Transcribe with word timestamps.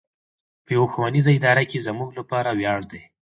په 0.65 0.69
يوه 0.77 0.87
ښوونيزه 0.93 1.31
اداره 1.37 1.63
کې 1.69 1.85
زموږ 1.87 2.09
لپاره 2.19 2.49
وياړ 2.59 2.79
دی. 2.91 3.01